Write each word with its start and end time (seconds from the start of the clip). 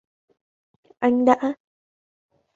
Anh 1.01 1.25
đã 1.25 1.37